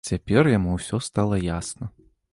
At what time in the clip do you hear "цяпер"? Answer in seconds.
0.09-0.49